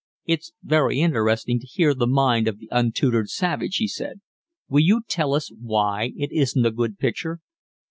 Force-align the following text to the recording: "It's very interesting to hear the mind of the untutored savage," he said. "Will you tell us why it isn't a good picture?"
"It's 0.25 0.51
very 0.63 0.99
interesting 0.99 1.59
to 1.59 1.67
hear 1.67 1.93
the 1.93 2.07
mind 2.07 2.47
of 2.47 2.57
the 2.57 2.67
untutored 2.71 3.29
savage," 3.29 3.75
he 3.75 3.87
said. 3.87 4.19
"Will 4.67 4.81
you 4.81 5.03
tell 5.07 5.35
us 5.35 5.51
why 5.61 6.13
it 6.15 6.31
isn't 6.31 6.65
a 6.65 6.71
good 6.71 6.97
picture?" 6.97 7.37